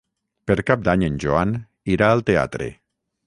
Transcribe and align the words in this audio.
Per 0.51 0.55
Cap 0.69 0.85
d'Any 0.87 1.03
en 1.09 1.19
Joan 1.25 1.53
irà 1.97 2.09
al 2.15 2.27
teatre. 2.31 2.73